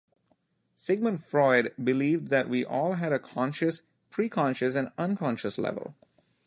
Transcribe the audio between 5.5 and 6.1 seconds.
level.